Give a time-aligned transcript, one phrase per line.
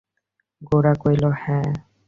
[0.61, 1.67] গোরা কহিল, হাঁ।